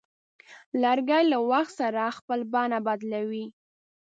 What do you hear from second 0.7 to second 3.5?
لرګی له وخت سره خپل بڼه بدلوي.